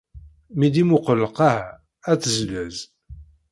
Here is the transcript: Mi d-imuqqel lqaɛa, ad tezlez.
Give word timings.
Mi 0.57 0.67
d-imuqqel 0.73 1.19
lqaɛa, 1.27 1.67
ad 2.11 2.19
tezlez. 2.21 2.77